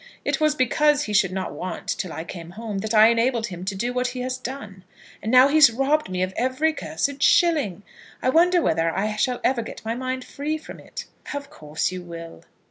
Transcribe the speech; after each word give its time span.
It 0.25 0.39
was 0.41 0.55
because 0.55 1.03
he 1.03 1.13
should 1.13 1.31
not 1.31 1.53
want 1.53 1.87
till 1.89 2.11
I 2.11 2.23
came 2.23 2.49
home 2.57 2.79
that 2.79 2.91
I 2.95 3.09
enabled 3.09 3.45
him 3.45 3.63
to 3.65 3.75
do 3.75 3.93
what 3.93 4.07
he 4.07 4.21
has 4.21 4.35
done. 4.35 4.83
And 5.21 5.31
now 5.31 5.47
he 5.47 5.57
has 5.57 5.69
robbed 5.69 6.09
me 6.09 6.23
of 6.23 6.33
every 6.35 6.73
cursed 6.73 7.21
shilling! 7.21 7.83
I 8.19 8.29
wonder 8.29 8.63
whether 8.63 8.89
I 8.97 9.15
shall 9.15 9.39
ever 9.43 9.61
get 9.61 9.85
my 9.85 9.93
mind 9.93 10.25
free 10.25 10.57
from 10.57 10.79
it." 10.79 11.05
"Of 11.35 11.51
course 11.51 11.91
you 11.91 12.01
will." 12.01 12.43